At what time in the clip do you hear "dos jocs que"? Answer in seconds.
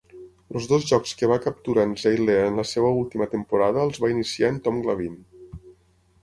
0.69-1.27